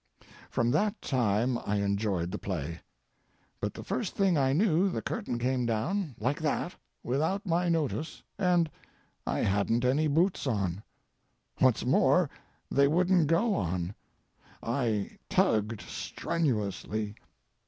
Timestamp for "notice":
7.69-8.23